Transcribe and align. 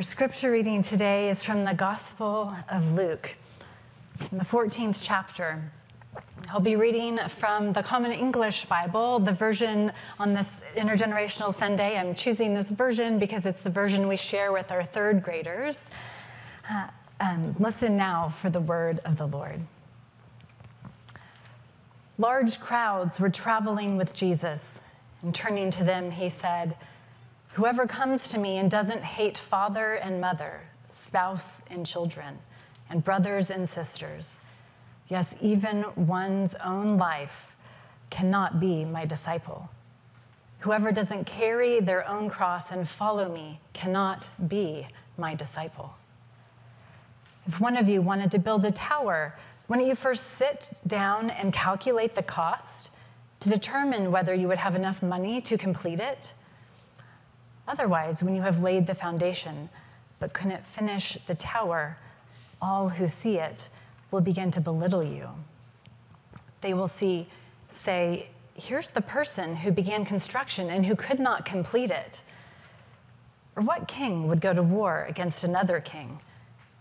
Our 0.00 0.04
scripture 0.04 0.50
reading 0.50 0.82
today 0.82 1.28
is 1.28 1.44
from 1.44 1.62
the 1.66 1.74
Gospel 1.74 2.56
of 2.70 2.94
Luke, 2.94 3.36
in 4.32 4.38
the 4.38 4.46
14th 4.46 4.98
chapter. 5.02 5.62
I'll 6.48 6.58
be 6.58 6.74
reading 6.74 7.18
from 7.28 7.74
the 7.74 7.82
Common 7.82 8.10
English 8.10 8.64
Bible, 8.64 9.18
the 9.18 9.34
version 9.34 9.92
on 10.18 10.32
this 10.32 10.62
intergenerational 10.74 11.52
Sunday. 11.52 11.98
I'm 11.98 12.14
choosing 12.14 12.54
this 12.54 12.70
version 12.70 13.18
because 13.18 13.44
it's 13.44 13.60
the 13.60 13.68
version 13.68 14.08
we 14.08 14.16
share 14.16 14.52
with 14.52 14.72
our 14.72 14.84
third 14.84 15.22
graders. 15.22 15.90
Uh, 16.70 16.86
um, 17.20 17.54
listen 17.58 17.98
now 17.98 18.30
for 18.30 18.48
the 18.48 18.62
word 18.62 19.00
of 19.04 19.18
the 19.18 19.26
Lord. 19.26 19.60
Large 22.16 22.58
crowds 22.58 23.20
were 23.20 23.28
traveling 23.28 23.98
with 23.98 24.14
Jesus, 24.14 24.78
and 25.20 25.34
turning 25.34 25.70
to 25.72 25.84
them, 25.84 26.10
he 26.10 26.30
said, 26.30 26.74
Whoever 27.54 27.86
comes 27.86 28.28
to 28.30 28.38
me 28.38 28.58
and 28.58 28.70
doesn't 28.70 29.02
hate 29.02 29.36
father 29.36 29.94
and 29.94 30.20
mother, 30.20 30.60
spouse 30.86 31.60
and 31.68 31.84
children, 31.84 32.38
and 32.88 33.04
brothers 33.04 33.50
and 33.50 33.68
sisters, 33.68 34.38
yes, 35.08 35.34
even 35.40 35.84
one's 35.96 36.54
own 36.64 36.96
life, 36.96 37.56
cannot 38.08 38.60
be 38.60 38.84
my 38.84 39.04
disciple. 39.04 39.68
Whoever 40.60 40.92
doesn't 40.92 41.24
carry 41.24 41.80
their 41.80 42.06
own 42.08 42.30
cross 42.30 42.70
and 42.70 42.88
follow 42.88 43.32
me 43.32 43.60
cannot 43.72 44.28
be 44.48 44.86
my 45.18 45.34
disciple. 45.34 45.94
If 47.46 47.60
one 47.60 47.76
of 47.76 47.88
you 47.88 48.00
wanted 48.00 48.30
to 48.32 48.38
build 48.38 48.64
a 48.64 48.70
tower, 48.70 49.36
wouldn't 49.66 49.88
you 49.88 49.96
first 49.96 50.32
sit 50.38 50.70
down 50.86 51.30
and 51.30 51.52
calculate 51.52 52.14
the 52.14 52.22
cost 52.22 52.90
to 53.40 53.48
determine 53.48 54.12
whether 54.12 54.34
you 54.34 54.46
would 54.46 54.58
have 54.58 54.76
enough 54.76 55.02
money 55.02 55.40
to 55.40 55.58
complete 55.58 55.98
it? 55.98 56.34
Otherwise, 57.70 58.20
when 58.20 58.34
you 58.34 58.42
have 58.42 58.62
laid 58.64 58.84
the 58.84 58.94
foundation 58.94 59.68
but 60.18 60.32
couldn't 60.32 60.66
finish 60.66 61.16
the 61.28 61.34
tower, 61.36 61.96
all 62.60 62.88
who 62.88 63.06
see 63.06 63.38
it 63.38 63.68
will 64.10 64.20
begin 64.20 64.50
to 64.50 64.60
belittle 64.60 65.04
you. 65.04 65.28
They 66.62 66.74
will 66.74 66.88
see, 66.88 67.28
say, 67.68 68.28
Here's 68.54 68.90
the 68.90 69.00
person 69.00 69.54
who 69.54 69.70
began 69.70 70.04
construction 70.04 70.68
and 70.68 70.84
who 70.84 70.96
could 70.96 71.20
not 71.20 71.44
complete 71.44 71.92
it. 71.92 72.22
Or 73.54 73.62
what 73.62 73.86
king 73.86 74.26
would 74.26 74.40
go 74.40 74.52
to 74.52 74.64
war 74.64 75.06
against 75.08 75.44
another 75.44 75.80
king 75.80 76.18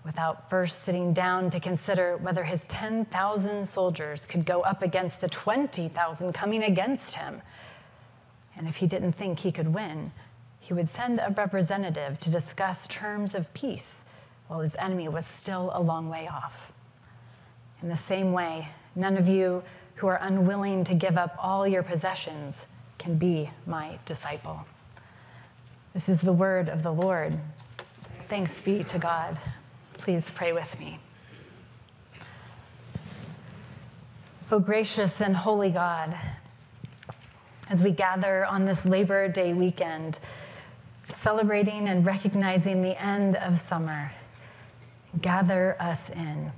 without 0.03 0.49
first 0.49 0.83
sitting 0.83 1.13
down 1.13 1.51
to 1.51 1.59
consider 1.59 2.17
whether 2.17 2.43
his 2.43 2.65
10,000 2.65 3.65
soldiers 3.67 4.25
could 4.25 4.43
go 4.43 4.61
up 4.61 4.81
against 4.81 5.21
the 5.21 5.29
20,000 5.29 6.33
coming 6.33 6.63
against 6.63 7.13
him? 7.13 7.41
And 8.57 8.67
if 8.67 8.75
he 8.75 8.87
didn't 8.87 9.13
think 9.13 9.39
he 9.39 9.51
could 9.51 9.71
win, 9.71 10.11
he 10.59 10.73
would 10.73 10.87
send 10.87 11.19
a 11.19 11.33
representative 11.35 12.19
to 12.19 12.29
discuss 12.29 12.85
terms 12.87 13.33
of 13.33 13.51
peace 13.53 14.03
while 14.47 14.59
his 14.59 14.75
enemy 14.75 15.07
was 15.07 15.25
still 15.25 15.71
a 15.73 15.81
long 15.81 16.09
way 16.09 16.27
off. 16.27 16.71
In 17.81 17.89
the 17.89 17.95
same 17.95 18.33
way, 18.33 18.67
none 18.95 19.17
of 19.17 19.27
you 19.27 19.63
who 19.95 20.07
are 20.07 20.19
unwilling 20.21 20.83
to 20.85 20.93
give 20.93 21.17
up 21.17 21.35
all 21.39 21.67
your 21.67 21.83
possessions 21.83 22.65
can 22.97 23.15
be 23.15 23.49
my 23.65 23.97
disciple. 24.05 24.65
This 25.93 26.09
is 26.09 26.21
the 26.21 26.33
word 26.33 26.69
of 26.69 26.83
the 26.83 26.91
Lord. 26.91 27.37
Thanks 28.25 28.59
be 28.59 28.83
to 28.85 28.99
God. 28.99 29.37
Please 29.93 30.29
pray 30.29 30.53
with 30.53 30.79
me. 30.79 30.99
O 34.51 34.59
gracious 34.59 35.21
and 35.21 35.35
holy 35.35 35.69
God, 35.69 36.17
as 37.69 37.83
we 37.83 37.91
gather 37.91 38.45
on 38.45 38.65
this 38.65 38.83
Labor 38.85 39.27
Day 39.27 39.53
weekend, 39.53 40.19
celebrating 41.13 41.87
and 41.87 42.05
recognizing 42.05 42.81
the 42.81 43.01
end 43.01 43.35
of 43.35 43.59
summer. 43.59 44.11
Gather 45.21 45.75
us 45.79 46.09
in. 46.09 46.51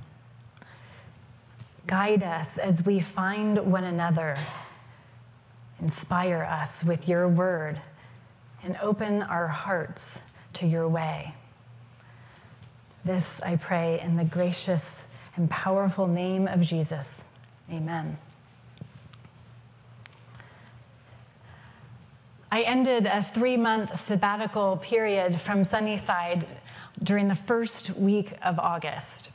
Guide 1.88 2.24
us 2.24 2.58
as 2.58 2.86
we 2.86 3.00
find 3.00 3.58
one 3.72 3.84
another. 3.84 4.38
Inspire 5.82 6.44
us 6.44 6.84
with 6.84 7.08
your 7.08 7.28
word 7.28 7.82
and 8.64 8.78
open 8.82 9.24
our 9.24 9.48
hearts 9.48 10.20
to 10.54 10.68
your 10.68 10.88
way. 10.88 11.34
This 13.04 13.42
I 13.42 13.56
pray 13.56 14.00
in 14.00 14.16
the 14.16 14.24
gracious 14.24 15.08
and 15.36 15.50
powerful 15.50 16.08
name 16.08 16.48
of 16.48 16.62
Jesus. 16.62 17.22
Amen. 17.72 18.18
I 22.54 22.64
ended 22.64 23.06
a 23.06 23.24
three 23.24 23.56
month 23.56 23.98
sabbatical 23.98 24.76
period 24.76 25.40
from 25.40 25.64
Sunnyside 25.64 26.46
during 27.02 27.30
the 27.30 27.36
first 27.36 27.92
week 27.92 28.34
of 28.44 28.60
August. 28.60 29.32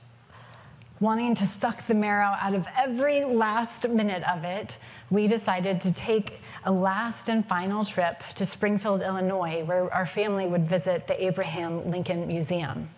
Wanting 1.00 1.34
to 1.37 1.47
suck 1.47 1.87
the 1.87 1.94
marrow 1.94 2.37
out 2.38 2.53
of 2.53 2.66
every 2.76 3.25
last 3.25 3.88
minute 3.88 4.22
of 4.31 4.44
it, 4.44 4.76
we 5.09 5.28
decided 5.28 5.81
to 5.81 5.93
take 5.93 6.41
a 6.66 6.71
last 6.71 7.31
and 7.31 7.47
final 7.47 7.87
trip 7.87 8.22
to 8.34 8.44
Springfield, 8.44 9.00
Illinois, 9.00 9.65
where 9.65 9.93
our 9.94 10.05
family 10.05 10.47
would 10.47 10.69
visit 10.69 11.06
the 11.06 11.25
Abraham 11.25 11.91
Lincoln 11.91 12.26
Museum. 12.26 12.91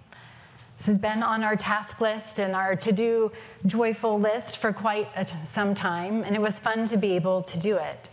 This 0.78 0.86
has 0.86 0.98
been 0.98 1.22
on 1.22 1.44
our 1.44 1.54
task 1.54 2.00
list 2.00 2.40
and 2.40 2.56
our 2.56 2.74
to 2.74 2.90
do 2.90 3.30
joyful 3.66 4.18
list 4.18 4.56
for 4.56 4.72
quite 4.72 5.08
some 5.44 5.76
time, 5.76 6.24
and 6.24 6.34
it 6.34 6.42
was 6.42 6.58
fun 6.58 6.86
to 6.86 6.96
be 6.96 7.12
able 7.14 7.42
to 7.44 7.58
do 7.58 7.76
it. 7.76 8.10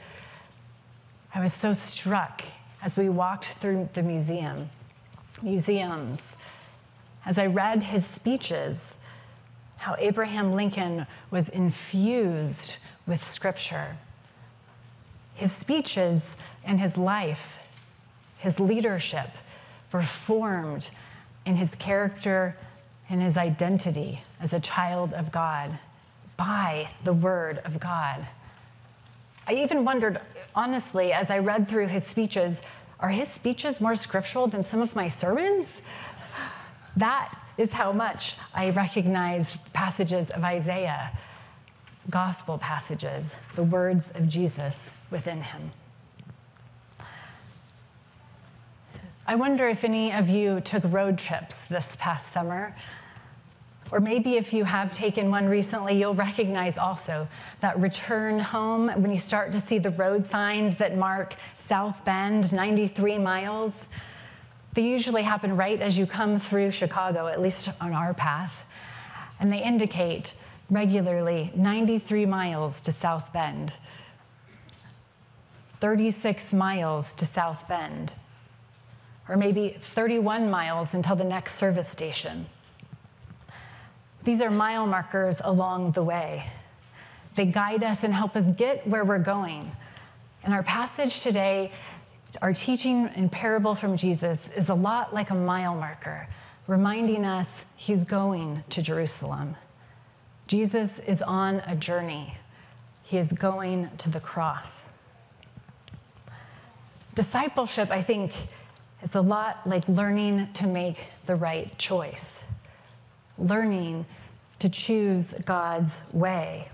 I 1.36 1.42
was 1.42 1.54
so 1.54 1.74
struck 1.74 2.44
as 2.82 2.96
we 2.96 3.10
walked 3.10 3.58
through 3.60 3.90
the 3.92 4.02
museum, 4.02 4.70
museums, 5.42 6.38
as 7.26 7.38
I 7.38 7.48
read 7.48 7.84
his 7.84 8.06
speeches, 8.06 8.94
how 9.76 9.98
Abraham 10.00 10.54
Lincoln 10.54 11.06
was 11.32 11.50
infused 11.50 12.78
with 13.06 13.22
scripture. 13.22 13.98
His 15.34 15.52
speeches 15.52 16.32
and 16.64 16.80
his 16.80 16.98
life, 16.98 17.58
his 18.38 18.58
leadership 18.58 19.32
were 19.92 20.04
formed 20.04 20.90
in 21.46 21.58
his 21.58 21.76
character 21.76 22.56
and 23.10 23.22
his 23.22 23.36
identity 23.36 24.24
as 24.40 24.54
a 24.54 24.62
child 24.62 25.14
of 25.14 25.34
God 25.34 25.80
by 26.38 26.92
the 27.04 27.14
Word 27.14 27.58
of 27.66 27.82
God. 27.82 28.26
I 29.48 29.54
even 29.54 29.86
wondered, 29.86 30.20
honestly, 30.56 31.14
as 31.14 31.30
I 31.30 31.40
read 31.40 31.68
through 31.68 31.88
his 31.88 32.06
speeches, 32.06 32.62
are 33.00 33.10
his 33.10 33.28
speeches 33.28 33.80
more 33.80 33.96
scriptural 33.96 34.48
than 34.48 34.64
some 34.64 34.82
of 34.82 34.96
my 34.96 35.08
sermons? 35.08 35.82
That 36.98 37.34
is 37.58 37.72
how 37.72 37.92
much 37.92 38.36
I 38.54 38.70
recognized 38.72 39.58
passages 39.74 40.30
of 40.32 40.44
Isaiah, 40.44 41.12
gospel 42.10 42.58
passages, 42.58 43.34
the 43.56 43.64
words 43.64 44.12
of 44.16 44.28
Jesus 44.28 44.90
within 45.12 45.42
him. 45.42 45.72
I 49.28 49.36
wonder 49.36 49.68
if 49.68 49.84
any 49.84 50.12
of 50.12 50.30
you 50.30 50.62
took 50.62 50.84
road 50.86 51.18
trips 51.18 51.66
this 51.66 51.96
past 52.00 52.32
summer. 52.32 52.76
Or 53.92 54.00
maybe 54.00 54.36
if 54.36 54.52
you 54.52 54.64
have 54.64 54.92
taken 54.92 55.30
one 55.30 55.48
recently, 55.48 55.98
you'll 55.98 56.16
recognize 56.16 56.78
also 56.78 57.28
that 57.60 57.80
return 57.80 58.40
home 58.40 58.90
when 59.02 59.12
you 59.12 59.20
start 59.20 59.52
to 59.54 59.62
see 59.62 59.78
the 59.78 59.92
road 59.92 60.26
signs 60.26 60.76
that 60.76 60.98
mark 60.98 61.36
South 61.58 62.04
Bend, 62.04 62.52
93 62.52 63.20
miles. 63.20 63.88
They 64.74 64.82
usually 64.82 65.22
happen 65.22 65.56
right 65.56 65.80
as 65.80 65.98
you 65.98 66.08
come 66.08 66.40
through 66.40 66.72
Chicago, 66.72 67.28
at 67.28 67.40
least 67.40 67.70
on 67.80 67.94
our 67.94 68.14
path. 68.14 68.64
And 69.40 69.54
they 69.54 69.62
indicate 69.62 70.34
regularly 70.70 71.52
93 71.56 72.26
miles 72.26 72.82
to 72.82 72.92
South 72.92 73.32
Bend, 73.32 73.74
36 75.80 76.54
miles 76.54 77.14
to 77.14 77.26
South 77.28 77.68
Bend, 77.68 78.16
or 79.30 79.38
maybe 79.38 79.78
31 79.80 80.50
miles 80.50 80.96
until 80.96 81.16
the 81.16 81.24
next 81.24 81.56
service 81.56 81.90
station. 81.90 82.48
These 84.26 84.42
are 84.42 84.50
mile 84.50 84.88
markers 84.88 85.40
along 85.44 85.92
the 85.92 86.02
way. 86.02 86.50
They 87.36 87.46
guide 87.46 87.84
us 87.84 88.04
and 88.04 88.12
help 88.12 88.36
us 88.36 88.50
get 88.56 88.88
where 88.88 89.06
we're 89.06 89.20
going. 89.20 89.72
And 90.44 90.52
our 90.52 90.64
passage 90.64 91.22
today, 91.22 91.72
our 92.42 92.52
teaching 92.52 93.08
and 93.16 93.32
parable 93.32 93.76
from 93.76 93.98
Jesus, 93.98 94.50
is 94.58 94.70
a 94.70 94.74
lot 94.74 95.14
like 95.14 95.30
a 95.30 95.36
mile 95.36 95.76
marker, 95.76 96.28
reminding 96.66 97.24
us 97.24 97.66
he's 97.76 98.04
going 98.04 98.64
to 98.72 98.82
Jerusalem. 98.82 99.58
Jesus 100.48 100.98
is 100.98 101.22
on 101.22 101.62
a 101.68 101.76
journey, 101.76 102.36
he 103.04 103.20
is 103.20 103.32
going 103.32 103.92
to 104.00 104.10
the 104.10 104.20
cross. 104.20 104.82
Discipleship, 107.14 107.92
I 107.92 108.02
think, 108.02 108.34
is 109.04 109.14
a 109.14 109.22
lot 109.22 109.68
like 109.68 109.88
learning 109.88 110.48
to 110.54 110.66
make 110.66 111.06
the 111.28 111.36
right 111.36 111.78
choice 111.78 112.44
learning 113.38 114.06
to 114.60 114.70
choose 114.70 115.34
God's 115.46 115.94
way. 116.14 116.70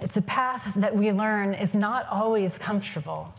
It's 0.00 0.16
a 0.16 0.22
path 0.22 0.72
that 0.76 0.94
we 0.94 1.12
learn 1.12 1.54
is 1.54 1.74
not 1.74 2.06
always 2.08 2.56
comfortable. 2.56 3.34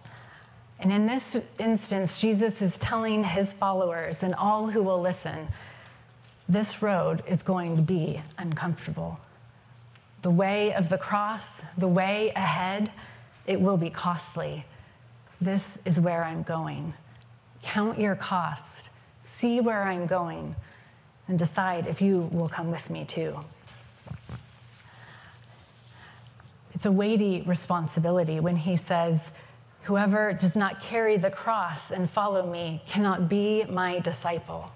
And 0.80 0.92
in 0.92 1.08
this 1.08 1.38
instance, 1.58 2.20
Jesus 2.20 2.62
is 2.62 2.78
telling 2.78 3.24
his 3.24 3.52
followers 3.52 4.24
and 4.24 4.36
all 4.36 4.68
who 4.68 4.82
will 4.84 5.02
listen 5.02 5.48
this 6.50 6.82
road 6.82 7.22
is 7.28 7.44
going 7.44 7.76
to 7.76 7.82
be 7.84 8.20
uncomfortable. 8.40 9.20
The 10.24 10.32
way 10.32 10.74
of 10.74 10.90
the 10.90 10.98
cross, 10.98 11.62
the 11.78 11.88
way 11.88 12.34
ahead, 12.36 12.92
it 13.46 13.62
will 13.62 13.78
be 13.78 13.92
costly. 13.92 14.66
This 15.40 15.78
is 15.86 16.00
where 16.00 16.24
I'm 16.24 16.42
going. 16.42 16.96
Count 17.62 18.00
your 18.00 18.16
cost, 18.16 18.90
see 19.22 19.62
where 19.62 19.84
I'm 19.84 20.08
going, 20.08 20.56
and 21.30 21.40
decide 21.40 21.88
if 21.88 22.02
you 22.02 22.30
will 22.34 22.50
come 22.50 22.72
with 22.72 22.90
me 22.90 23.06
too. 23.06 23.40
It's 26.74 26.86
a 26.86 26.92
weighty 26.92 27.44
responsibility 27.46 28.40
when 28.40 28.56
he 28.56 28.76
says, 28.76 29.32
Whoever 29.84 30.34
does 30.34 30.56
not 30.56 30.82
carry 30.82 31.18
the 31.18 31.32
cross 31.32 31.92
and 31.92 32.10
follow 32.10 32.52
me 32.52 32.82
cannot 32.86 33.30
be 33.30 33.64
my 33.66 34.00
disciple. 34.00 34.72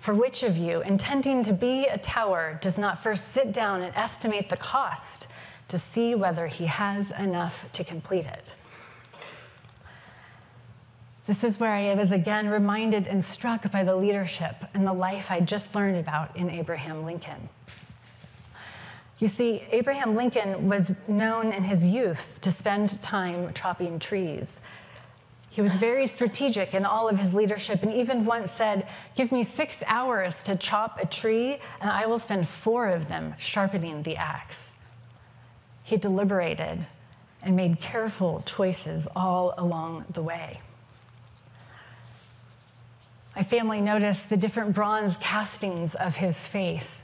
For 0.00 0.14
which 0.14 0.42
of 0.42 0.56
you, 0.56 0.80
intending 0.82 1.42
to 1.44 1.52
be 1.52 1.86
a 1.86 1.98
tower, 1.98 2.58
does 2.60 2.78
not 2.78 3.02
first 3.02 3.28
sit 3.28 3.52
down 3.52 3.82
and 3.82 3.94
estimate 3.94 4.48
the 4.48 4.56
cost 4.56 5.28
to 5.68 5.78
see 5.78 6.14
whether 6.14 6.46
he 6.46 6.66
has 6.66 7.12
enough 7.12 7.70
to 7.72 7.84
complete 7.84 8.26
it? 8.26 8.54
This 11.24 11.44
is 11.44 11.60
where 11.60 11.72
I 11.72 11.94
was 11.94 12.10
again 12.10 12.48
reminded 12.48 13.06
and 13.06 13.24
struck 13.24 13.70
by 13.70 13.84
the 13.84 13.94
leadership 13.94 14.56
and 14.74 14.84
the 14.84 14.92
life 14.92 15.30
I 15.30 15.38
just 15.38 15.74
learned 15.74 15.98
about 15.98 16.36
in 16.36 16.50
Abraham 16.50 17.04
Lincoln. 17.04 17.48
You 19.20 19.28
see, 19.28 19.62
Abraham 19.70 20.16
Lincoln 20.16 20.68
was 20.68 20.96
known 21.06 21.52
in 21.52 21.62
his 21.62 21.86
youth 21.86 22.40
to 22.40 22.50
spend 22.50 23.00
time 23.02 23.54
chopping 23.54 24.00
trees. 24.00 24.58
He 25.48 25.60
was 25.60 25.76
very 25.76 26.08
strategic 26.08 26.74
in 26.74 26.84
all 26.84 27.08
of 27.08 27.20
his 27.20 27.32
leadership 27.32 27.84
and 27.84 27.94
even 27.94 28.24
once 28.24 28.50
said, 28.50 28.88
Give 29.14 29.30
me 29.30 29.44
six 29.44 29.84
hours 29.86 30.42
to 30.44 30.56
chop 30.56 30.98
a 31.00 31.06
tree, 31.06 31.58
and 31.80 31.88
I 31.88 32.06
will 32.06 32.18
spend 32.18 32.48
four 32.48 32.88
of 32.88 33.06
them 33.06 33.34
sharpening 33.38 34.02
the 34.02 34.16
axe. 34.16 34.70
He 35.84 35.96
deliberated 35.98 36.84
and 37.44 37.54
made 37.54 37.78
careful 37.78 38.42
choices 38.44 39.06
all 39.14 39.54
along 39.56 40.06
the 40.10 40.22
way. 40.22 40.58
My 43.34 43.42
family 43.42 43.80
noticed 43.80 44.28
the 44.28 44.36
different 44.36 44.74
bronze 44.74 45.16
castings 45.16 45.94
of 45.94 46.16
his 46.16 46.46
face. 46.46 47.02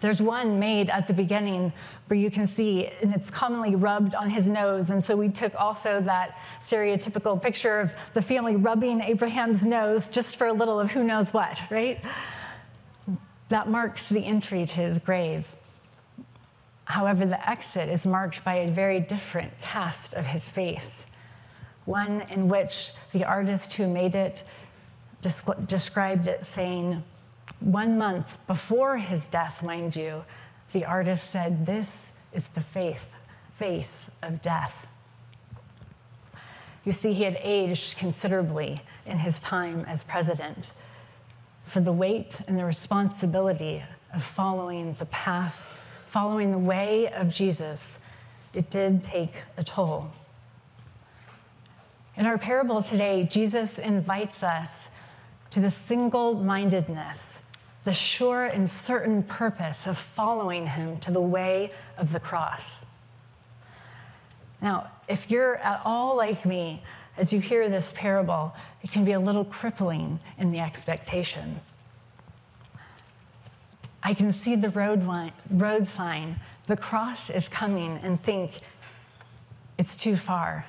There's 0.00 0.20
one 0.20 0.58
made 0.58 0.90
at 0.90 1.06
the 1.06 1.12
beginning 1.12 1.72
where 2.08 2.18
you 2.18 2.28
can 2.28 2.48
see, 2.48 2.90
and 3.00 3.14
it's 3.14 3.30
commonly 3.30 3.76
rubbed 3.76 4.16
on 4.16 4.28
his 4.28 4.48
nose. 4.48 4.90
And 4.90 5.04
so 5.04 5.14
we 5.14 5.28
took 5.28 5.54
also 5.54 6.00
that 6.00 6.36
stereotypical 6.60 7.40
picture 7.40 7.78
of 7.78 7.92
the 8.12 8.20
family 8.20 8.56
rubbing 8.56 9.00
Abraham's 9.00 9.64
nose 9.64 10.08
just 10.08 10.34
for 10.34 10.48
a 10.48 10.52
little 10.52 10.80
of 10.80 10.90
who 10.90 11.04
knows 11.04 11.32
what, 11.32 11.62
right? 11.70 12.04
That 13.48 13.68
marks 13.68 14.08
the 14.08 14.24
entry 14.24 14.66
to 14.66 14.74
his 14.74 14.98
grave. 14.98 15.46
However, 16.84 17.24
the 17.24 17.48
exit 17.48 17.88
is 17.88 18.04
marked 18.04 18.44
by 18.44 18.56
a 18.56 18.70
very 18.72 18.98
different 18.98 19.52
cast 19.60 20.14
of 20.14 20.26
his 20.26 20.48
face, 20.48 21.06
one 21.84 22.22
in 22.32 22.48
which 22.48 22.90
the 23.12 23.24
artist 23.24 23.74
who 23.74 23.86
made 23.86 24.16
it 24.16 24.42
described 25.22 26.28
it 26.28 26.44
saying, 26.44 27.02
one 27.60 27.96
month 27.96 28.38
before 28.46 28.96
his 28.98 29.28
death, 29.28 29.62
mind 29.62 29.94
you, 29.94 30.24
the 30.72 30.84
artist 30.84 31.30
said, 31.30 31.64
This 31.64 32.12
is 32.32 32.48
the 32.48 32.60
faith, 32.60 33.12
face 33.56 34.10
of 34.22 34.42
death. 34.42 34.86
You 36.84 36.92
see, 36.92 37.12
he 37.12 37.22
had 37.22 37.38
aged 37.40 37.98
considerably 37.98 38.82
in 39.06 39.18
his 39.18 39.38
time 39.40 39.84
as 39.86 40.02
president. 40.02 40.72
For 41.66 41.80
the 41.80 41.92
weight 41.92 42.40
and 42.48 42.58
the 42.58 42.64
responsibility 42.64 43.82
of 44.12 44.24
following 44.24 44.94
the 44.94 45.06
path, 45.06 45.64
following 46.06 46.50
the 46.50 46.58
way 46.58 47.12
of 47.12 47.30
Jesus, 47.30 48.00
it 48.52 48.70
did 48.70 49.02
take 49.02 49.34
a 49.56 49.62
toll. 49.62 50.10
In 52.16 52.26
our 52.26 52.36
parable 52.36 52.82
today, 52.82 53.26
Jesus 53.30 53.78
invites 53.78 54.42
us 54.42 54.88
to 55.52 55.60
the 55.60 55.70
single 55.70 56.34
mindedness 56.34 57.38
the 57.84 57.92
sure 57.92 58.46
and 58.46 58.70
certain 58.70 59.22
purpose 59.24 59.86
of 59.86 59.98
following 59.98 60.66
him 60.66 60.98
to 61.00 61.10
the 61.10 61.20
way 61.20 61.72
of 61.98 62.12
the 62.12 62.20
cross. 62.20 62.86
Now, 64.60 64.90
if 65.08 65.30
you're 65.30 65.56
at 65.56 65.82
all 65.84 66.16
like 66.16 66.46
me, 66.46 66.82
as 67.16 67.32
you 67.32 67.40
hear 67.40 67.68
this 67.68 67.92
parable, 67.96 68.54
it 68.82 68.92
can 68.92 69.04
be 69.04 69.12
a 69.12 69.20
little 69.20 69.44
crippling 69.44 70.20
in 70.38 70.52
the 70.52 70.60
expectation. 70.60 71.60
I 74.02 74.14
can 74.14 74.30
see 74.30 74.54
the 74.54 74.70
road, 74.70 75.04
road 75.50 75.88
sign, 75.88 76.38
the 76.66 76.76
cross 76.76 77.30
is 77.30 77.48
coming, 77.48 77.98
and 78.02 78.20
think, 78.22 78.60
it's 79.78 79.96
too 79.96 80.16
far. 80.16 80.64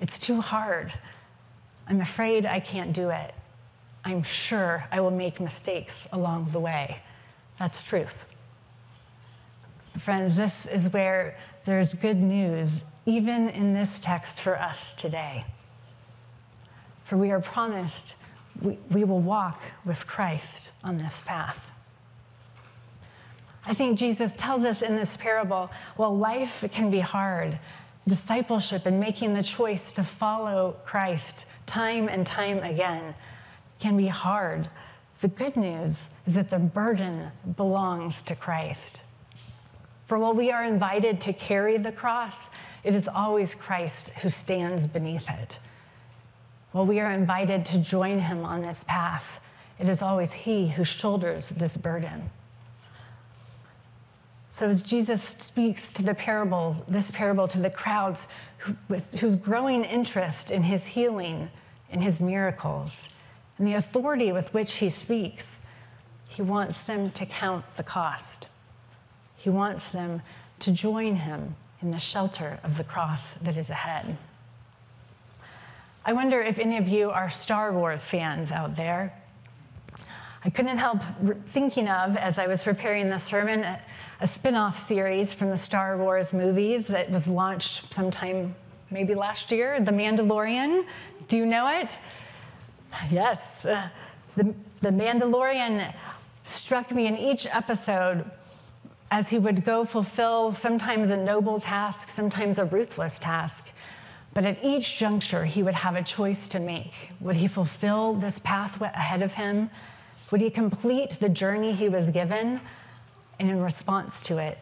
It's 0.00 0.18
too 0.18 0.40
hard. 0.40 0.92
I'm 1.86 2.00
afraid 2.00 2.46
I 2.46 2.60
can't 2.60 2.92
do 2.92 3.10
it. 3.10 3.34
I'm 4.04 4.22
sure 4.22 4.84
I 4.90 5.00
will 5.00 5.10
make 5.10 5.40
mistakes 5.40 6.08
along 6.12 6.48
the 6.52 6.60
way. 6.60 7.00
That's 7.58 7.82
truth. 7.82 8.24
Friends, 9.98 10.34
this 10.34 10.66
is 10.66 10.92
where 10.92 11.36
there's 11.64 11.94
good 11.94 12.16
news, 12.16 12.84
even 13.06 13.48
in 13.50 13.74
this 13.74 14.00
text 14.00 14.40
for 14.40 14.58
us 14.58 14.92
today. 14.92 15.44
For 17.04 17.16
we 17.16 17.30
are 17.30 17.40
promised 17.40 18.16
we, 18.60 18.78
we 18.90 19.04
will 19.04 19.20
walk 19.20 19.62
with 19.84 20.06
Christ 20.06 20.72
on 20.84 20.98
this 20.98 21.22
path. 21.24 21.72
I 23.64 23.74
think 23.74 23.98
Jesus 23.98 24.34
tells 24.34 24.64
us 24.64 24.82
in 24.82 24.96
this 24.96 25.16
parable 25.16 25.70
while 25.96 26.16
life 26.16 26.64
can 26.72 26.90
be 26.90 27.00
hard, 27.00 27.58
discipleship 28.06 28.86
and 28.86 28.98
making 28.98 29.34
the 29.34 29.42
choice 29.42 29.92
to 29.92 30.02
follow 30.02 30.76
Christ 30.84 31.46
time 31.66 32.08
and 32.08 32.26
time 32.26 32.58
again 32.58 33.14
can 33.82 33.96
be 33.96 34.06
hard. 34.06 34.70
The 35.20 35.28
good 35.28 35.56
news 35.56 36.08
is 36.24 36.34
that 36.34 36.50
the 36.50 36.58
burden 36.58 37.32
belongs 37.56 38.22
to 38.22 38.36
Christ. 38.36 39.02
For 40.06 40.18
while 40.18 40.34
we 40.34 40.52
are 40.52 40.64
invited 40.64 41.20
to 41.22 41.32
carry 41.32 41.78
the 41.78 41.90
cross, 41.90 42.48
it 42.84 42.94
is 42.94 43.08
always 43.08 43.56
Christ 43.56 44.10
who 44.20 44.30
stands 44.30 44.86
beneath 44.86 45.28
it. 45.28 45.58
While 46.70 46.86
we 46.86 47.00
are 47.00 47.10
invited 47.10 47.64
to 47.66 47.78
join 47.78 48.20
him 48.20 48.44
on 48.44 48.62
this 48.62 48.84
path, 48.84 49.40
it 49.80 49.88
is 49.88 50.00
always 50.00 50.32
he 50.32 50.68
who 50.68 50.84
shoulders 50.84 51.48
this 51.48 51.76
burden. 51.76 52.30
So, 54.48 54.68
as 54.68 54.82
Jesus 54.82 55.22
speaks 55.22 55.90
to 55.92 56.02
the 56.02 56.14
parable, 56.14 56.84
this 56.86 57.10
parable 57.10 57.48
to 57.48 57.58
the 57.58 57.70
crowds 57.70 58.28
who, 58.58 58.76
with, 58.88 59.18
whose 59.18 59.34
growing 59.34 59.84
interest 59.84 60.50
in 60.50 60.62
his 60.62 60.84
healing, 60.84 61.48
in 61.90 62.00
his 62.00 62.20
miracles, 62.20 63.08
and 63.58 63.66
the 63.66 63.74
authority 63.74 64.32
with 64.32 64.52
which 64.54 64.74
he 64.74 64.88
speaks, 64.88 65.58
he 66.28 66.42
wants 66.42 66.82
them 66.82 67.10
to 67.10 67.26
count 67.26 67.64
the 67.76 67.82
cost. 67.82 68.48
He 69.36 69.50
wants 69.50 69.88
them 69.88 70.22
to 70.60 70.72
join 70.72 71.16
him 71.16 71.56
in 71.82 71.90
the 71.90 71.98
shelter 71.98 72.58
of 72.62 72.78
the 72.78 72.84
cross 72.84 73.34
that 73.34 73.56
is 73.56 73.70
ahead. 73.70 74.16
I 76.04 76.12
wonder 76.12 76.40
if 76.40 76.58
any 76.58 76.78
of 76.78 76.88
you 76.88 77.10
are 77.10 77.28
Star 77.28 77.72
Wars 77.72 78.06
fans 78.06 78.50
out 78.50 78.76
there. 78.76 79.12
I 80.44 80.50
couldn't 80.50 80.78
help 80.78 81.00
thinking 81.46 81.88
of, 81.88 82.16
as 82.16 82.38
I 82.38 82.48
was 82.48 82.62
preparing 82.62 83.08
this 83.08 83.22
sermon, 83.22 83.64
a 84.20 84.26
spin 84.26 84.56
off 84.56 84.78
series 84.78 85.34
from 85.34 85.50
the 85.50 85.56
Star 85.56 85.96
Wars 85.96 86.32
movies 86.32 86.88
that 86.88 87.10
was 87.10 87.28
launched 87.28 87.92
sometime 87.94 88.54
maybe 88.90 89.14
last 89.14 89.52
year, 89.52 89.78
The 89.80 89.92
Mandalorian. 89.92 90.84
Do 91.28 91.38
you 91.38 91.46
know 91.46 91.68
it? 91.68 91.96
Yes. 93.10 93.64
Uh, 93.64 93.88
the, 94.36 94.54
the 94.80 94.90
Mandalorian 94.90 95.94
struck 96.44 96.90
me 96.90 97.06
in 97.06 97.16
each 97.16 97.46
episode 97.46 98.30
as 99.10 99.28
he 99.28 99.38
would 99.38 99.64
go 99.64 99.84
fulfill 99.84 100.52
sometimes 100.52 101.10
a 101.10 101.16
noble 101.16 101.60
task, 101.60 102.08
sometimes 102.08 102.58
a 102.58 102.64
ruthless 102.64 103.18
task. 103.18 103.72
But 104.34 104.46
at 104.46 104.64
each 104.64 104.96
juncture, 104.96 105.44
he 105.44 105.62
would 105.62 105.74
have 105.74 105.96
a 105.96 106.02
choice 106.02 106.48
to 106.48 106.58
make. 106.58 107.10
Would 107.20 107.36
he 107.36 107.46
fulfill 107.46 108.14
this 108.14 108.38
path 108.38 108.80
ahead 108.80 109.20
of 109.20 109.34
him? 109.34 109.68
Would 110.30 110.40
he 110.40 110.48
complete 110.48 111.18
the 111.20 111.28
journey 111.28 111.72
he 111.72 111.90
was 111.90 112.08
given? 112.08 112.60
And 113.38 113.50
in 113.50 113.60
response 113.60 114.22
to 114.22 114.38
it, 114.38 114.56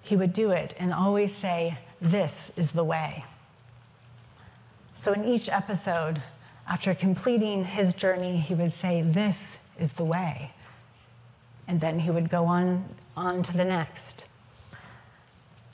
he 0.00 0.16
would 0.16 0.32
do 0.32 0.50
it 0.52 0.74
and 0.78 0.94
always 0.94 1.34
say, 1.34 1.76
This 2.00 2.50
is 2.56 2.70
the 2.70 2.84
way. 2.84 3.24
So 4.94 5.12
in 5.12 5.24
each 5.24 5.50
episode, 5.50 6.22
after 6.68 6.94
completing 6.94 7.64
his 7.64 7.94
journey, 7.94 8.36
he 8.36 8.54
would 8.54 8.72
say, 8.72 9.00
This 9.00 9.58
is 9.78 9.92
the 9.94 10.04
way. 10.04 10.52
And 11.66 11.80
then 11.80 11.98
he 12.00 12.10
would 12.10 12.28
go 12.28 12.44
on, 12.44 12.84
on 13.16 13.42
to 13.42 13.56
the 13.56 13.64
next. 13.64 14.26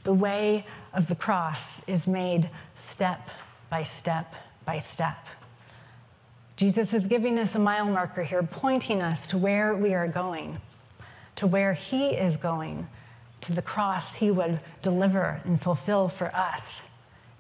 The 0.05 0.15
way 0.15 0.67
of 0.93 1.09
the 1.09 1.15
cross 1.15 1.87
is 1.89 2.07
made 2.07 2.49
step 2.77 3.29
by 3.71 3.83
step 3.83 4.35
by 4.65 4.79
step. 4.79 5.29
Jesus 6.57 6.95
is 6.95 7.07
giving 7.09 7.39
us 7.39 7.57
a 7.57 7.59
mile 7.59 7.87
marker 7.87 8.23
here, 8.23 8.43
pointing 8.43 9.03
us 9.03 9.27
to 9.29 9.39
where 9.39 9.75
we 9.75 9.95
are 9.95 10.07
going, 10.07 10.61
to 11.37 11.47
where 11.49 11.73
He 11.73 12.11
is 12.11 12.37
going, 12.37 12.87
to 13.41 13.53
the 13.53 13.63
cross 13.63 14.15
He 14.15 14.31
would 14.31 14.61
deliver 14.81 15.41
and 15.45 15.61
fulfill 15.61 16.09
for 16.09 16.35
us. 16.35 16.87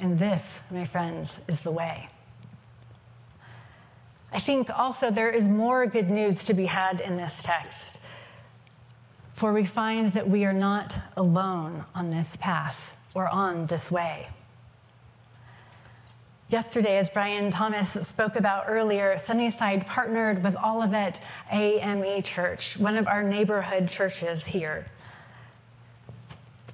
And 0.00 0.18
this, 0.18 0.60
my 0.70 0.84
friends, 0.84 1.40
is 1.46 1.60
the 1.60 1.70
way. 1.70 2.08
I 4.34 4.40
think 4.40 4.68
also 4.76 5.12
there 5.12 5.30
is 5.30 5.46
more 5.46 5.86
good 5.86 6.10
news 6.10 6.42
to 6.44 6.54
be 6.54 6.66
had 6.66 7.00
in 7.00 7.16
this 7.16 7.40
text. 7.40 8.00
For 9.34 9.52
we 9.52 9.64
find 9.64 10.12
that 10.12 10.28
we 10.28 10.44
are 10.44 10.52
not 10.52 10.98
alone 11.16 11.84
on 11.94 12.10
this 12.10 12.34
path 12.36 12.96
or 13.14 13.28
on 13.28 13.66
this 13.66 13.92
way. 13.92 14.26
Yesterday, 16.48 16.98
as 16.98 17.08
Brian 17.08 17.50
Thomas 17.50 17.92
spoke 18.06 18.34
about 18.34 18.64
earlier, 18.66 19.16
Sunnyside 19.18 19.86
partnered 19.86 20.42
with 20.42 20.56
Olivet 20.56 21.20
AME 21.52 22.22
Church, 22.22 22.76
one 22.76 22.96
of 22.96 23.06
our 23.06 23.22
neighborhood 23.22 23.88
churches 23.88 24.44
here. 24.44 24.86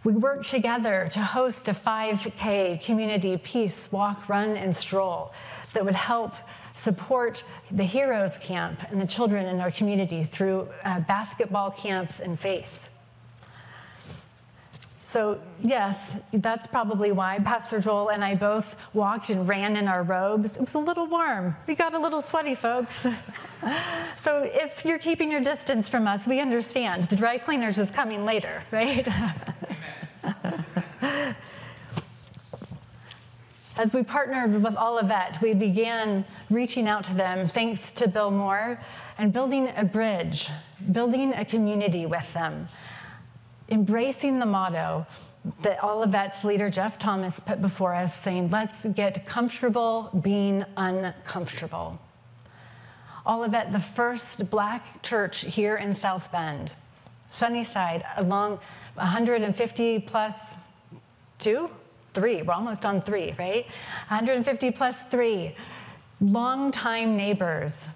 We 0.02 0.14
worked 0.14 0.50
together 0.50 1.08
to 1.12 1.20
host 1.20 1.68
a 1.68 1.74
5K 1.74 2.82
community 2.82 3.36
peace 3.36 3.92
walk, 3.92 4.30
run, 4.30 4.56
and 4.56 4.74
stroll 4.74 5.34
that 5.74 5.84
would 5.84 5.94
help 5.94 6.34
support 6.74 7.44
the 7.70 7.84
Heroes 7.84 8.38
Camp 8.38 8.82
and 8.90 9.00
the 9.00 9.06
children 9.06 9.46
in 9.46 9.60
our 9.60 9.70
community 9.70 10.22
through 10.24 10.68
uh, 10.84 11.00
basketball 11.00 11.70
camps 11.70 12.20
and 12.20 12.38
faith. 12.38 12.88
So, 15.10 15.40
yes, 15.60 16.12
that's 16.32 16.68
probably 16.68 17.10
why 17.10 17.40
Pastor 17.40 17.80
Joel 17.80 18.10
and 18.10 18.24
I 18.24 18.36
both 18.36 18.76
walked 18.94 19.30
and 19.30 19.48
ran 19.48 19.76
in 19.76 19.88
our 19.88 20.04
robes. 20.04 20.56
It 20.56 20.60
was 20.60 20.74
a 20.74 20.78
little 20.78 21.08
warm. 21.08 21.56
We 21.66 21.74
got 21.74 21.94
a 21.94 21.98
little 21.98 22.22
sweaty, 22.22 22.54
folks. 22.54 23.04
so, 24.16 24.48
if 24.54 24.84
you're 24.84 25.00
keeping 25.00 25.28
your 25.32 25.40
distance 25.40 25.88
from 25.88 26.06
us, 26.06 26.28
we 26.28 26.38
understand. 26.38 27.04
The 27.04 27.16
dry 27.16 27.38
cleaners 27.38 27.78
is 27.78 27.90
coming 27.90 28.24
later, 28.24 28.62
right? 28.70 29.08
As 33.80 33.94
we 33.94 34.02
partnered 34.02 34.62
with 34.62 34.76
Olivet, 34.76 35.40
we 35.40 35.54
began 35.54 36.26
reaching 36.50 36.86
out 36.86 37.02
to 37.04 37.14
them 37.14 37.48
thanks 37.48 37.90
to 37.92 38.08
Bill 38.08 38.30
Moore 38.30 38.78
and 39.16 39.32
building 39.32 39.72
a 39.74 39.86
bridge, 39.86 40.50
building 40.92 41.32
a 41.32 41.46
community 41.46 42.04
with 42.04 42.30
them, 42.34 42.68
embracing 43.70 44.38
the 44.38 44.44
motto 44.44 45.06
that 45.62 45.82
Olivet's 45.82 46.44
leader, 46.44 46.68
Jeff 46.68 46.98
Thomas, 46.98 47.40
put 47.40 47.62
before 47.62 47.94
us, 47.94 48.14
saying, 48.14 48.50
Let's 48.50 48.84
get 48.84 49.24
comfortable 49.24 50.10
being 50.20 50.62
uncomfortable. 50.76 51.98
Olivet, 53.26 53.72
the 53.72 53.80
first 53.80 54.50
black 54.50 55.02
church 55.02 55.40
here 55.40 55.76
in 55.76 55.94
South 55.94 56.30
Bend, 56.30 56.74
Sunnyside, 57.30 58.04
along 58.18 58.60
150 58.96 60.00
plus 60.00 60.50
two, 61.38 61.70
three. 62.12 62.42
We're 62.42 62.54
almost 62.54 62.84
on 62.84 63.00
three, 63.00 63.34
right? 63.38 63.66
150 64.08 64.70
plus 64.72 65.02
three. 65.04 65.54
Longtime 66.20 67.16
neighbors 67.16 67.86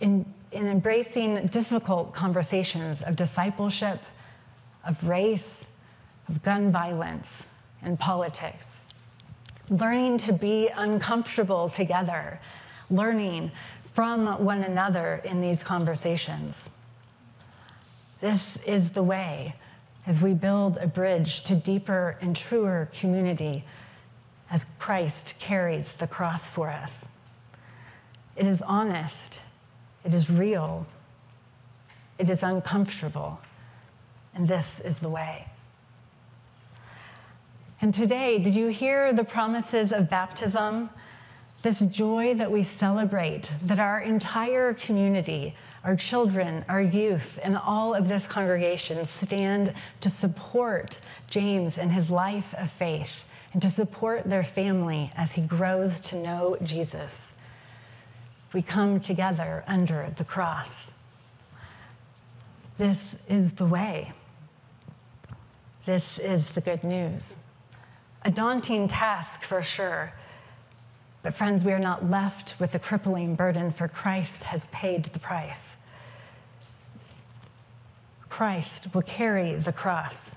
in, 0.00 0.26
in 0.50 0.66
embracing 0.66 1.46
difficult 1.46 2.12
conversations 2.12 3.02
of 3.02 3.16
discipleship, 3.16 4.00
of 4.86 5.02
race, 5.06 5.64
of 6.28 6.42
gun 6.42 6.70
violence, 6.70 7.44
and 7.82 7.98
politics. 7.98 8.82
Learning 9.70 10.18
to 10.18 10.32
be 10.32 10.68
uncomfortable 10.76 11.68
together, 11.68 12.38
learning 12.90 13.50
from 13.94 14.44
one 14.44 14.62
another 14.64 15.20
in 15.24 15.40
these 15.40 15.62
conversations. 15.62 16.70
This 18.20 18.56
is 18.66 18.90
the 18.90 19.02
way 19.02 19.54
as 20.06 20.20
we 20.20 20.34
build 20.34 20.78
a 20.78 20.86
bridge 20.86 21.42
to 21.42 21.54
deeper 21.54 22.16
and 22.20 22.34
truer 22.34 22.88
community 22.92 23.64
as 24.50 24.66
Christ 24.78 25.36
carries 25.38 25.92
the 25.92 26.06
cross 26.06 26.50
for 26.50 26.68
us. 26.68 27.06
It 28.36 28.46
is 28.46 28.62
honest, 28.62 29.40
it 30.04 30.14
is 30.14 30.28
real, 30.28 30.86
it 32.18 32.28
is 32.28 32.42
uncomfortable, 32.42 33.40
and 34.34 34.48
this 34.48 34.80
is 34.80 34.98
the 34.98 35.08
way. 35.08 35.46
And 37.80 37.92
today, 37.92 38.38
did 38.38 38.54
you 38.54 38.68
hear 38.68 39.12
the 39.12 39.24
promises 39.24 39.92
of 39.92 40.08
baptism? 40.08 40.90
This 41.62 41.80
joy 41.80 42.34
that 42.34 42.50
we 42.50 42.62
celebrate, 42.62 43.52
that 43.62 43.78
our 43.78 44.00
entire 44.00 44.74
community 44.74 45.54
our 45.84 45.96
children, 45.96 46.64
our 46.68 46.80
youth, 46.80 47.40
and 47.42 47.56
all 47.56 47.94
of 47.94 48.08
this 48.08 48.26
congregation 48.26 49.04
stand 49.04 49.74
to 50.00 50.08
support 50.08 51.00
James 51.28 51.76
and 51.78 51.90
his 51.90 52.10
life 52.10 52.54
of 52.54 52.70
faith 52.70 53.24
and 53.52 53.60
to 53.60 53.68
support 53.68 54.24
their 54.24 54.44
family 54.44 55.10
as 55.16 55.32
he 55.32 55.42
grows 55.42 55.98
to 55.98 56.16
know 56.16 56.56
Jesus. 56.62 57.32
We 58.52 58.62
come 58.62 59.00
together 59.00 59.64
under 59.66 60.12
the 60.16 60.24
cross. 60.24 60.94
This 62.78 63.16
is 63.28 63.52
the 63.52 63.66
way. 63.66 64.12
This 65.84 66.18
is 66.18 66.50
the 66.50 66.60
good 66.60 66.84
news. 66.84 67.38
A 68.24 68.30
daunting 68.30 68.86
task 68.86 69.42
for 69.42 69.62
sure 69.62 70.12
but, 71.22 71.34
friends, 71.34 71.64
we 71.64 71.72
are 71.72 71.78
not 71.78 72.10
left 72.10 72.56
with 72.58 72.74
a 72.74 72.78
crippling 72.78 73.36
burden, 73.36 73.70
for 73.70 73.86
Christ 73.86 74.44
has 74.44 74.66
paid 74.66 75.04
the 75.04 75.20
price. 75.20 75.76
Christ 78.28 78.92
will 78.92 79.02
carry 79.02 79.54
the 79.54 79.72
cross. 79.72 80.34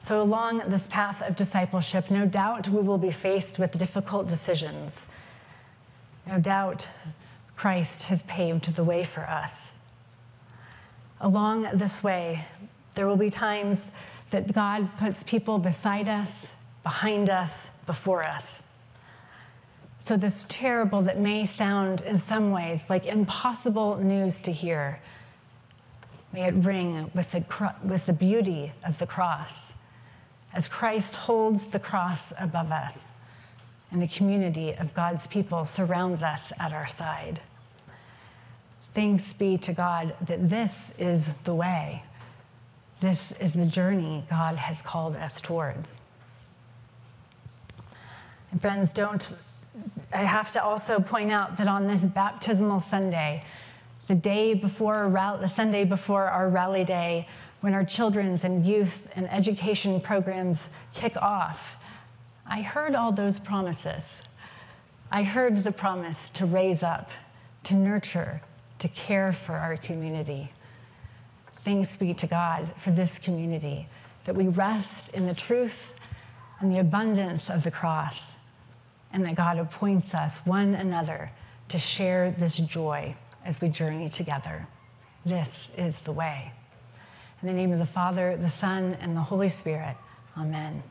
So, 0.00 0.22
along 0.22 0.62
this 0.68 0.86
path 0.86 1.20
of 1.22 1.36
discipleship, 1.36 2.10
no 2.10 2.24
doubt 2.24 2.68
we 2.68 2.80
will 2.80 2.98
be 2.98 3.10
faced 3.10 3.58
with 3.58 3.76
difficult 3.76 4.28
decisions. 4.28 5.04
No 6.26 6.38
doubt 6.38 6.88
Christ 7.56 8.04
has 8.04 8.22
paved 8.22 8.74
the 8.74 8.84
way 8.84 9.04
for 9.04 9.22
us. 9.22 9.70
Along 11.20 11.68
this 11.74 12.02
way, 12.04 12.44
there 12.94 13.06
will 13.06 13.16
be 13.16 13.28
times 13.28 13.90
that 14.30 14.52
God 14.52 14.88
puts 14.98 15.22
people 15.24 15.58
beside 15.58 16.08
us, 16.08 16.46
behind 16.84 17.28
us, 17.28 17.68
before 17.86 18.22
us. 18.22 18.62
So, 20.00 20.16
this 20.16 20.44
terrible 20.48 21.02
that 21.02 21.18
may 21.18 21.44
sound 21.44 22.02
in 22.02 22.18
some 22.18 22.52
ways 22.52 22.88
like 22.88 23.06
impossible 23.06 23.96
news 23.96 24.38
to 24.40 24.52
hear, 24.52 25.00
may 26.32 26.44
it 26.44 26.54
ring 26.54 27.10
with 27.14 27.32
the, 27.32 27.72
with 27.82 28.06
the 28.06 28.12
beauty 28.12 28.72
of 28.86 28.98
the 28.98 29.06
cross 29.06 29.72
as 30.54 30.68
Christ 30.68 31.16
holds 31.16 31.66
the 31.66 31.80
cross 31.80 32.32
above 32.40 32.70
us 32.70 33.10
and 33.90 34.02
the 34.02 34.08
community 34.08 34.74
of 34.74 34.94
God's 34.94 35.26
people 35.26 35.64
surrounds 35.64 36.22
us 36.22 36.52
at 36.58 36.72
our 36.72 36.86
side. 36.86 37.40
Thanks 38.94 39.32
be 39.32 39.56
to 39.58 39.72
God 39.72 40.14
that 40.20 40.48
this 40.48 40.90
is 40.98 41.32
the 41.44 41.54
way. 41.54 42.02
This 43.00 43.32
is 43.32 43.54
the 43.54 43.66
journey 43.66 44.24
God 44.28 44.56
has 44.56 44.82
called 44.82 45.16
us 45.16 45.40
towards. 45.40 46.00
And 48.50 48.60
friends, 48.60 48.90
don't 48.90 49.34
I 50.12 50.24
have 50.24 50.50
to 50.52 50.62
also 50.62 51.00
point 51.00 51.30
out 51.30 51.58
that 51.58 51.68
on 51.68 51.86
this 51.86 52.04
baptismal 52.04 52.80
Sunday, 52.80 53.44
the 54.06 54.14
day 54.14 54.54
before, 54.54 55.10
the 55.40 55.48
Sunday 55.48 55.84
before 55.84 56.24
our 56.24 56.48
rally 56.48 56.84
day, 56.84 57.28
when 57.60 57.74
our 57.74 57.84
children's 57.84 58.44
and 58.44 58.64
youth 58.64 59.08
and 59.16 59.30
education 59.30 60.00
programs 60.00 60.70
kick 60.94 61.16
off, 61.20 61.76
I 62.46 62.62
heard 62.62 62.94
all 62.94 63.12
those 63.12 63.38
promises. 63.38 64.20
I 65.12 65.24
heard 65.24 65.58
the 65.58 65.72
promise 65.72 66.28
to 66.30 66.46
raise 66.46 66.82
up, 66.82 67.10
to 67.64 67.74
nurture, 67.74 68.40
to 68.78 68.88
care 68.88 69.32
for 69.32 69.56
our 69.56 69.76
community. 69.76 70.52
Thanks 71.60 71.96
be 71.96 72.14
to 72.14 72.26
God 72.26 72.70
for 72.76 72.90
this 72.92 73.18
community, 73.18 73.88
that 74.24 74.34
we 74.34 74.48
rest 74.48 75.10
in 75.10 75.26
the 75.26 75.34
truth 75.34 75.92
and 76.60 76.74
the 76.74 76.80
abundance 76.80 77.50
of 77.50 77.64
the 77.64 77.70
cross 77.70 78.37
and 79.12 79.24
that 79.24 79.34
God 79.34 79.58
appoints 79.58 80.14
us 80.14 80.44
one 80.44 80.74
another 80.74 81.30
to 81.68 81.78
share 81.78 82.30
this 82.30 82.56
joy 82.56 83.14
as 83.44 83.60
we 83.60 83.68
journey 83.68 84.08
together. 84.08 84.66
This 85.24 85.70
is 85.76 86.00
the 86.00 86.12
way. 86.12 86.52
In 87.42 87.48
the 87.48 87.54
name 87.54 87.72
of 87.72 87.78
the 87.78 87.86
Father, 87.86 88.36
the 88.36 88.48
Son, 88.48 88.96
and 89.00 89.16
the 89.16 89.20
Holy 89.20 89.48
Spirit, 89.48 89.96
amen. 90.36 90.82